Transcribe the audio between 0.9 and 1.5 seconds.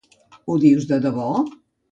de debò?